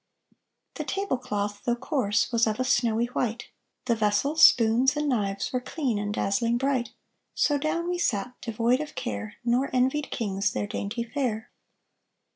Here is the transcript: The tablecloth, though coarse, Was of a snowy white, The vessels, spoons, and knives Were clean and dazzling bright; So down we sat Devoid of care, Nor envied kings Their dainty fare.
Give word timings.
The 0.73 0.83
tablecloth, 0.83 1.61
though 1.63 1.75
coarse, 1.75 2.31
Was 2.31 2.47
of 2.47 2.59
a 2.59 2.63
snowy 2.63 3.05
white, 3.05 3.49
The 3.85 3.95
vessels, 3.95 4.41
spoons, 4.41 4.97
and 4.97 5.07
knives 5.07 5.53
Were 5.53 5.59
clean 5.61 5.99
and 5.99 6.11
dazzling 6.11 6.57
bright; 6.57 6.89
So 7.35 7.59
down 7.59 7.87
we 7.87 7.99
sat 7.99 8.33
Devoid 8.41 8.79
of 8.79 8.95
care, 8.95 9.35
Nor 9.45 9.69
envied 9.71 10.09
kings 10.09 10.53
Their 10.53 10.65
dainty 10.65 11.03
fare. 11.03 11.51